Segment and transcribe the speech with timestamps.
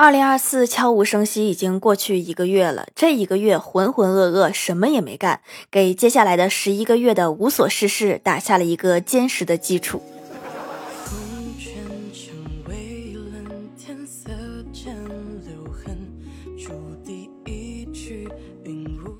[0.00, 10.02] 二零二四悄无声息已经过去一个月了，这一个月浑浑噩噩，什么也没干，给接下来的十一个月的无所事事打下了一个坚实的基础。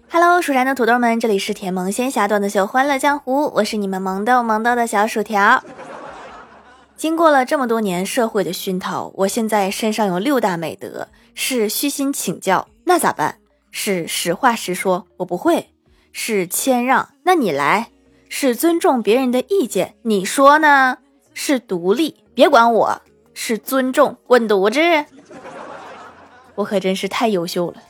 [0.08, 5.62] Hello，蜀山的土豆们，这里是甜萌仙侠段子秀《欢乐江湖》，我是你们萌豆萌豆的小薯条。
[7.00, 13.38] 经过了这么多年社会的熏陶，我现在身上有六大美德：是虚心请教，那咋办？
[13.70, 15.68] 是实话实说，我不会；
[16.12, 17.86] 是谦让，那你来；
[18.28, 20.98] 是尊重别人的意见，你说呢？
[21.32, 23.00] 是独立，别管我；
[23.32, 24.78] 是尊重，滚犊子！
[26.56, 27.82] 我可真是太优秀了。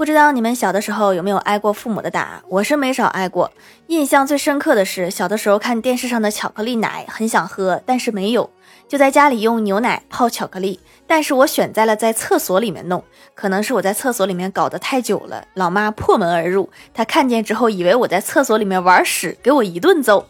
[0.00, 2.42] 不知道你们小的时候有没有挨过父母的打？
[2.48, 3.52] 我是没少挨过。
[3.88, 8.48] 印象最深刻的是小的时候看电视上的巧克力奶，很想喝，但是没有，
[8.88, 10.80] 就在家里用牛奶泡巧克力。
[11.06, 20.26] 但是我选在了在厕所里面弄，可能是我在厕所里面搞得太久了，老妈破门而入，她看见之后以为我在厕所里面玩屎，给我一顿揍。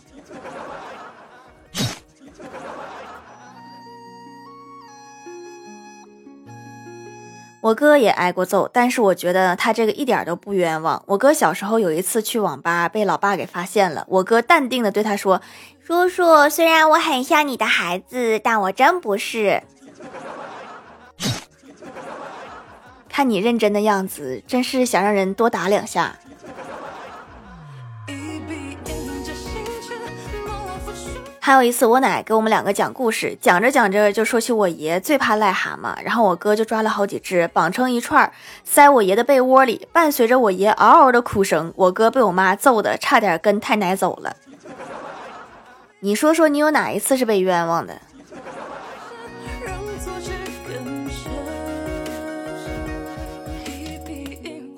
[7.60, 11.02] 我哥也挨过揍，但是我觉得他这个一点都不冤枉。
[11.06, 15.42] 我哥小时候有一次去网吧被老爸给发现了，我哥淡定的对他说
[15.84, 19.62] ：“叔叔，虽然我很像你的孩子，但我真不是。
[23.10, 26.16] 看你认真的样子，真是想让人多打两下。”
[31.50, 44.36] 还有一次，我奶给我们两个讲故事，讲着讲着就说起我爷最怕癞蛤蟆，然后我哥就抓了好几只，绑成一串，塞我爷的被窝里，伴随着我爷嗷嗷的哭声，我哥被我妈揍的差点跟太奶走了。
[45.98, 48.00] 你说说，你有哪一次是被冤枉的？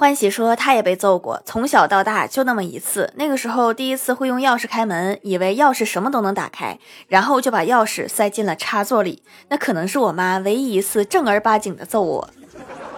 [0.03, 3.13] 欢喜说他也被揍过，从小到大就那么一次。
[3.15, 6.77] 那个时候第一次会用钥匙开门，以为钥匙什么都能打开，
[7.07, 9.23] 然后就把钥匙塞进了插座里。
[9.49, 12.29] 那可能是我妈唯一一次正儿八经的揍我。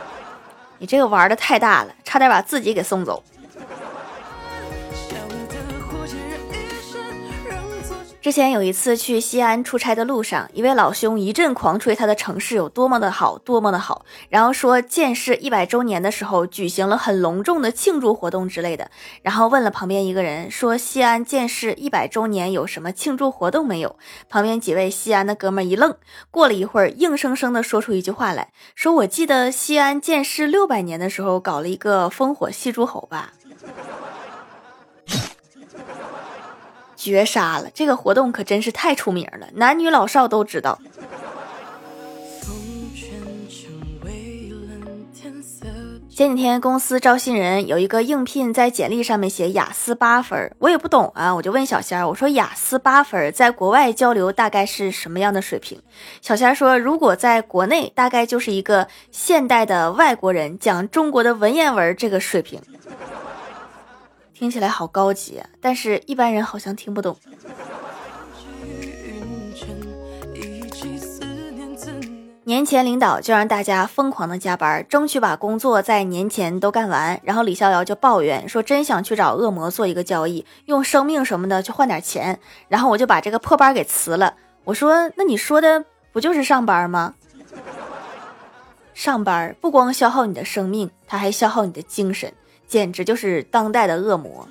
[0.80, 3.22] 你这个玩的太大了，差点把自己给送走。
[8.24, 18.90] 之前有一次去西安出差的路上，一位老兄一阵狂吹他的城市有多么的好，多么的好，然后说建市一百周年的时候举行了很隆重的庆祝活动之类的，
[19.20, 23.98] 然后问了旁边一个人说西安建市一百周年有什么庆祝活动没有？
[24.30, 25.94] 旁边几位西安的哥们一愣，
[26.30, 33.34] 过了一会儿，硬生生的说出一句话来说：“我记得西安建市六百年的时候搞了一个烽火戏诸侯吧。”
[37.04, 37.68] 绝杀了！
[37.74, 40.78] 这个活动可真是太出名了，男女老少都知道。
[46.08, 55.78] 前几天公司招新人，有一个应聘在简历上面写雅思八分，我也不懂啊，我就问小仙儿，我说雅思八分在国外交流大概是什么样的水平？
[56.22, 62.62] 小仙儿说，如果在国内，大概就是一个现代的外国人讲中国的文言文这个水平。
[64.34, 67.16] 听起来好高级，但是一般人好像听不懂。
[72.46, 77.18] 年前领导就让大家疯狂的加班，争取把工作在年前都干完。
[77.22, 84.34] 然后李逍遥就抱怨说：“真想去找恶魔做一个交易，用生命什么的去换点钱。”然后我就把这个破班给辞了。
[84.64, 87.14] 我说：“那你说的不就是上班吗？
[88.92, 92.30] 上班不光消耗你的生命，它还消耗你的精神。”
[92.74, 94.48] 简直就是当代的恶魔。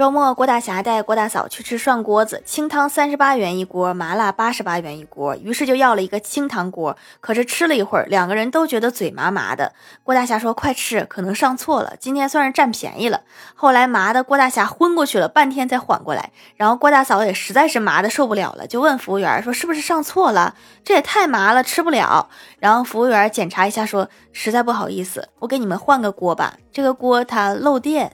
[0.00, 6.96] 周末，郭大侠带郭大嫂去吃涮锅子，清汤三十八元一锅，麻辣八十八元一锅，于是就要了一个清汤锅。
[7.20, 9.74] 可是吃了一会儿，两个人都觉得嘴麻麻的。
[10.02, 13.20] 郭大侠说：“快吃，可能上错了，今天算是占便宜了。”
[13.54, 16.30] 后来麻的郭大侠昏过去了，半天才缓过来。
[16.56, 20.54] 然后郭大嫂也实在是麻的受不了了，就问服务员说：“是不是上错了？
[20.82, 28.10] 这也太麻了，吃不了。”然后服务员检查一下说：“实在不好意思，我给你们换个锅吧，这个锅它漏电。”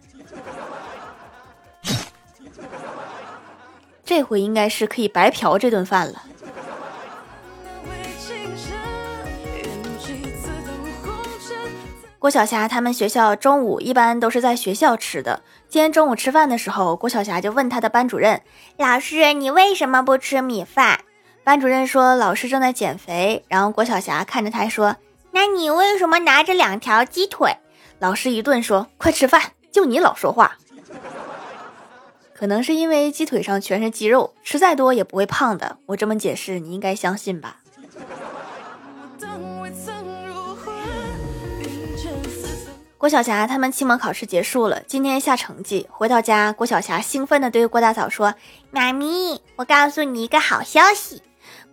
[4.06, 6.23] 这回应该是可以白嫖这顿饭了。
[12.19, 15.43] 郭晓霞他们学校中午一般都是在学校吃的。
[15.69, 18.41] 今天中午吃饭的时候，郭晓霞就问他的班主任
[18.79, 21.00] ：“老师，你为什么不吃米饭？”
[21.44, 24.97] 班主任说：“老师正在减肥。”然后郭晓霞看着他说
[25.32, 27.56] ：“那你为什么拿着两条鸡腿？”
[27.99, 29.43] 老师一顿说：“快吃饭！
[29.73, 30.56] 就你老说话。”
[32.38, 35.79] 可能是因为鸡腿上全是肌肉，吃再多也不会胖的。
[35.87, 37.62] 我这么解释，你应该相信吧？
[42.99, 48.35] 郭晓霞他们期末考试结束了，今天下成绩，回到家，郭晓霞兴奋地对郭大嫂说
[48.71, 51.23] ：“妈咪，我告诉你一个好消息。”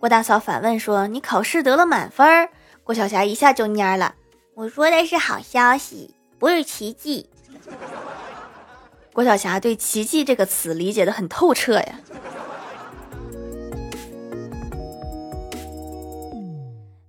[0.00, 2.48] 郭大嫂反问说：“你考试得了满分？”
[2.84, 4.14] 郭晓霞一下就蔫了
[4.56, 7.28] ：“我说的是好消息，不是奇迹。”
[9.14, 12.00] 郭晓霞对“奇迹”这个词理解的很透彻呀。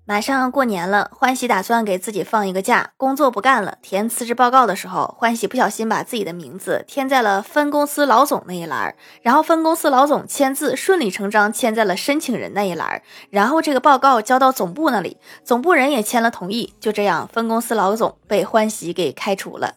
[0.07, 3.79] 马上过年了，欢喜打算给自己放一个假，工作不干了。
[3.81, 19.73] 填辞职报告的时候，欢喜不小心把自己的名字填在了分公司老总那一栏，然后分公司老总签字，顺理成章签在了申请人那一栏，然后这个报告交到总部那里，总部人也签了同意，就这样，分公司老总被欢喜给开除了。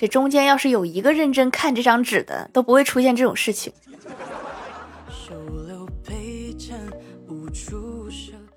[0.00, 3.70] 这中间要是有一个认真看这张纸的，都不会出现这种事情。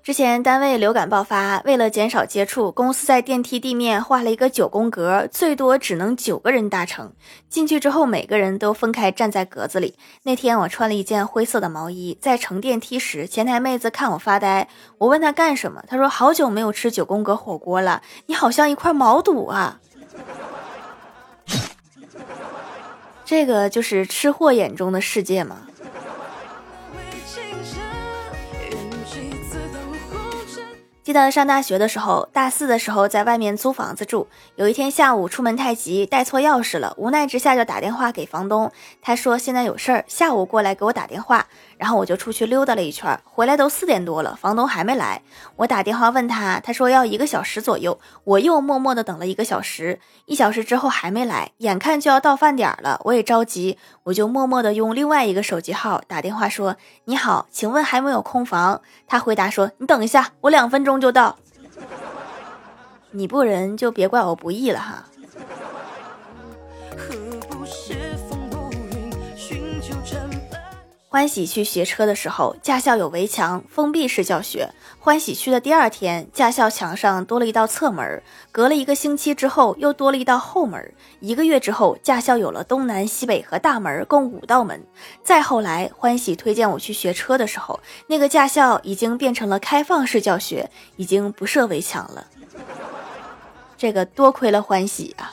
[0.02, 7.12] 之前单位流感爆发，为了减少接触，公司在电梯地面画了一个九宫格，最多只能九个人搭乘。
[7.50, 9.98] 进去之后，每个人都分开站在格子里。
[10.22, 14.66] 那天我穿了一件灰色的毛衣，在乘电梯时，前台妹子看我发呆，
[14.96, 19.78] 我问她干什么，她说好久没有吃九宫格火锅了，你好像一块毛肚啊。
[23.24, 25.62] 这个就是吃货眼中的世界吗？
[31.02, 34.26] 记得上大学的时候，大四的时候在外面租房子住。
[34.56, 38.72] 有一天下午出门太急，带错钥匙了，无奈之下就打电话给房东。
[39.02, 41.46] 他说现在有事儿，下午过来给我打电话。
[41.76, 45.22] 然后我就出去溜达了一圈，回来都四点多了，房东还没来。
[45.56, 47.98] 我打电话问他，他说要一个小时左右。
[48.24, 56.76] 我又默默的等了一个小时，一小时之后还没来，眼看就要到饭点了，我也着急，我就默默的用另外一个手机号打电话说
[57.06, 61.36] ：“你好，请问还没有空房？”他回答说：“你等一下，我两分钟就到。”
[63.12, 65.04] 你不仁就别怪我不义了哈。
[71.14, 74.68] 欢喜去学车的时候，驾校有围墙，封闭式教学。
[74.98, 78.20] 欢喜去的第二天，驾校墙上多了一道侧门。
[78.50, 80.92] 隔了一个星期之后，又多了一道后门。
[81.20, 84.84] 一个月之后，驾校有了东南西北和大门，共五道门。
[85.22, 87.78] 再后来，欢喜推荐我去学车的时候，
[88.08, 92.26] 那个驾校已经变成了开放式教学，已经不设围墙了。
[93.78, 95.32] 这个多亏了欢喜啊！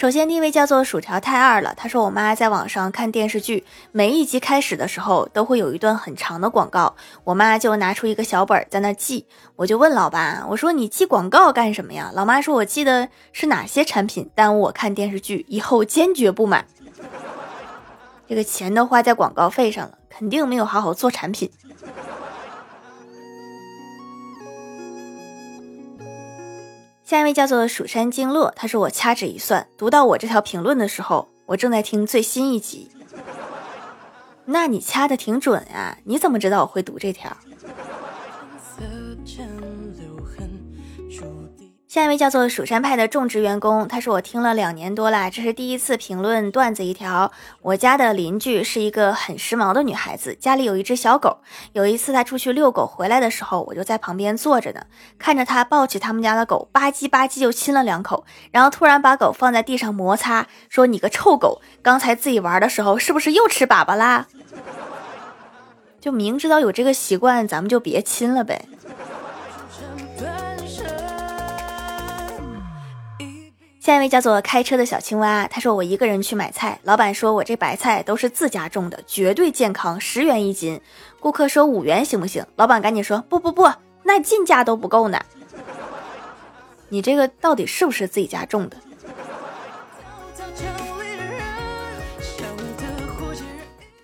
[0.00, 1.74] 首先，第一位叫做薯条太二了。
[1.76, 9.26] 他说，我妈在网上看电视剧，每一集开始的时候都会有一段很长的广告，我妈就拿出一个小本在那记。
[9.56, 12.10] 我就问老爸，我说你记广告干什么呀？
[12.14, 16.64] 老妈说，我记得是哪些产品耽误我看电视剧，以后坚决不买。
[18.26, 21.50] 这个钱都花在广告费上了，肯定没有好好做产品。
[27.10, 32.88] 下一位叫做蜀山经络，他说我掐指一算，读到我这条评论的时候，我正在听最新一集。
[34.44, 37.36] 那你掐的挺准呀，你怎么知道我会读这条？
[41.90, 47.32] 下一位叫做蜀山派的种植员工，他说我听了两年多啦，这是第一次评论段子一条。
[47.62, 51.38] 我家的邻居是一个很时髦的女孩子，家里有一只小狗。
[51.72, 54.82] 有一次她出去遛狗回来的时候，我就在旁边坐着呢，
[55.18, 64.28] 看着她抱起他们家的狗，吧唧吧唧就亲了两口，然后突然把狗放在地上摩擦，说：“你个臭狗，刚才自己玩的时候是不是又吃粑粑啦？”
[66.00, 68.66] 就明知道有这个习惯，咱们就别亲了呗。
[73.90, 80.80] 下一位叫做开车的小青蛙，他说我一个人去买菜，老板说我这白菜都是自家种的，绝对健康，十元一斤。
[81.18, 82.46] 顾客说五元行不行？
[82.54, 83.68] 老板赶紧说不不不，
[84.04, 85.18] 那进价都不够呢。
[86.88, 88.76] 你这个到底是不是自己家种的？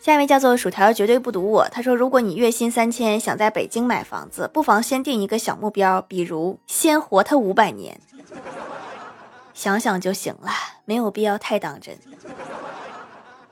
[0.00, 1.68] 下一位叫做薯条，绝对不赌我。
[1.68, 8.00] 他说如果你月薪三千，想在北京买房子，不妨先定一个小目标，比如先活他五百年。
[9.56, 10.50] 想想就行了，
[10.84, 11.96] 没有必要太当真。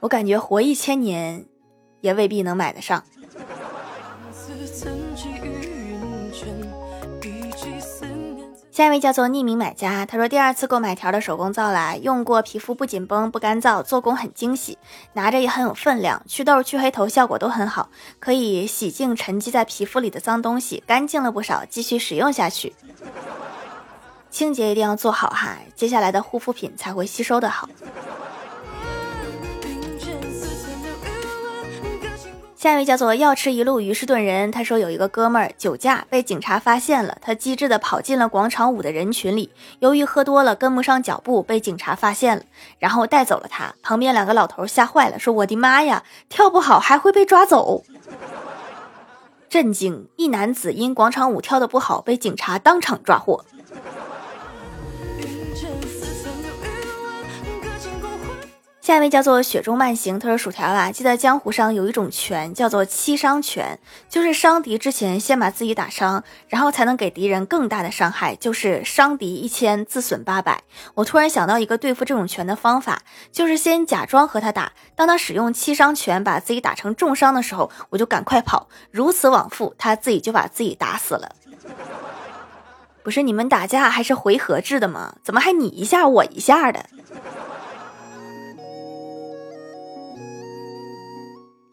[0.00, 1.46] 我感觉活一千年，
[2.02, 3.02] 也未必能买得上。
[8.70, 14.76] 下一位叫做匿名买家，他说第二次购买条的手工皂啦，用过，皮肤不紧绷不干燥，做工很精细，
[15.14, 17.88] 拿着也很有分量，祛痘去黑头效果都很好，
[18.20, 22.74] 可以洗净沉积在皮肤里的脏东西，干净了不少，继续使用下去。
[24.34, 27.68] 清洁一定要做好哈，接下来的护肤品才会吸收的好。
[32.56, 42.42] 下一位叫做要吃一路鱼是顿人，他说有一个哥们儿酒驾被警察发现了，他机智的跑进了广场舞的人群里，由于喝多了跟不上脚步，被警察发现了，
[42.80, 43.76] 然后带走了他。
[43.84, 47.84] 旁边两个老头吓坏了，说我的妈呀，跳不好还会被抓走！
[49.48, 50.08] 震惊！
[50.16, 53.44] 一男子因广场舞跳的不好被警察当场抓获。
[58.84, 63.78] 下一位叫做雪中慢行，他说：“薯条啊，记得江湖上有一种拳叫做七伤拳，
[64.10, 70.64] 就是伤敌之前先把自己打伤，然后才能给敌人更大的伤害，就是伤敌一千自损八百。
[70.92, 73.00] 我突然想到一个对付这种拳的方法，
[73.32, 81.34] 就是先假装和他打，当他使用七伤拳把自己打成重伤的时候，我就赶快跑，如此往复，他自己就把自己打死了。
[83.02, 85.14] 不是你们打架还是回合制的吗？
[85.22, 86.84] 怎么还你一下我一下的？”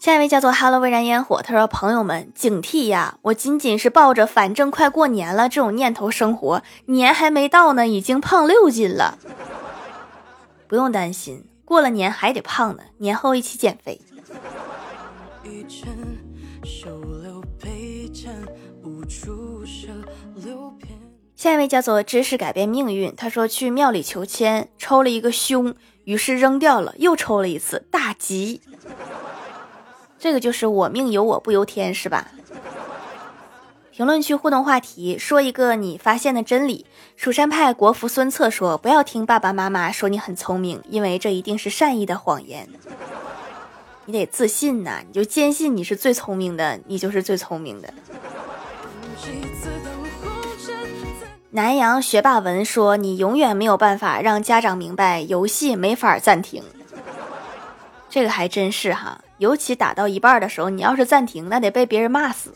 [0.01, 3.20] 下一位叫做 “Hello 未燃烟火，他说：“朋友们警惕呀！
[3.22, 9.20] 我仅仅是抱着反正快过年了这种念头生活，年还没到呢，已经胖六斤了。
[10.67, 14.01] 不用担心，过了年还得胖呢，年后一起减肥。”
[21.36, 28.62] 下一位叫做知识改变命运，他说去庙里求签，抽了一个凶，于是扔掉了，又抽了一次，大吉。
[30.22, 32.28] 这个就是我命由我不由天，是吧？
[33.92, 36.86] 评论区互动话题，说一个你发现的真理。
[37.16, 42.70] 蜀山派国服孙策说：“不要听爸爸妈妈说你很聪明，因为这一定是善意的谎言。
[44.06, 47.92] 你得自信呐，你就坚信你是最聪明的，你就是最聪明的。”
[51.50, 56.63] 南阳学霸文说：“你永远没有办法让家长明白游戏没法暂停。”
[58.08, 59.20] 这个还真是哈。
[59.41, 62.53] 尤其打到一半的时候，你要是暂停，那得被别人骂死。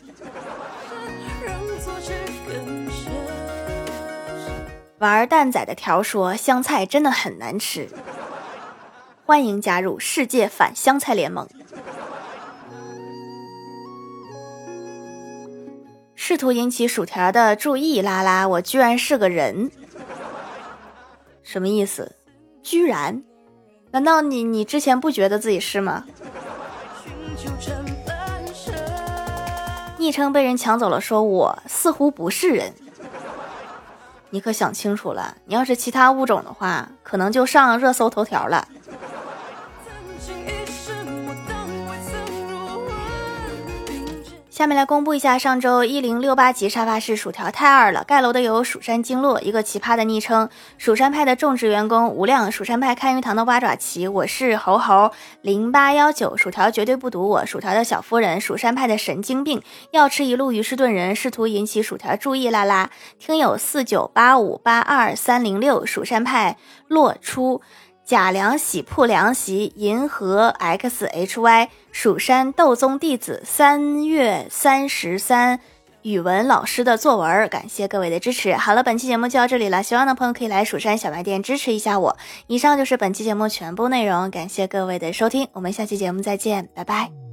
[5.00, 7.90] 玩蛋仔的条说香菜真的很难吃，
[9.26, 11.50] 欢迎加入世界反香菜联盟。
[16.14, 19.72] 试图引起薯条的注意，拉拉，我居然是个人，
[21.42, 22.16] 什么意思？
[22.62, 23.24] 居然？
[23.90, 26.06] 难道你你之前不觉得自己是吗？
[30.06, 32.72] 昵称被人抢走了，说我似乎不是人。
[34.30, 38.68] 你可想清楚了，你要是其他物种的话，可能就上热搜头条了。
[44.56, 48.06] 下面来公布一下上周一零六八级沙发是薯条太二了。
[48.06, 50.48] 盖楼的有蜀山经络，一个奇葩的昵称，
[50.78, 62.92] 蜀山派的种植员工无量，蜀山派看鱼塘的八爪旗，我是猴猴零八幺九，薯条绝对不赌我，薯条的小夫人，蜀山派的神经病，要吃一路鱼士顿人，试图引起薯条注意啦啦。
[63.20, 66.56] 听友四九八五八二三零六，蜀山派
[66.88, 67.62] 落出。
[68.06, 75.60] 贾良喜铺凉席，银河 xhy 蜀山斗宗弟子三月三十三
[76.04, 78.54] 语文老师的作文，感谢各位的支持。
[78.54, 82.16] 好了，本期节目就到这里了，喜欢的朋友可以来蜀山小卖店支持一下我。
[82.46, 87.25] 以上就是本期节目全部内容，感谢各位的收听，我们下期节目再见，拜拜。